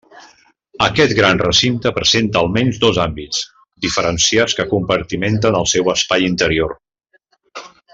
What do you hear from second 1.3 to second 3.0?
recinte presenta almenys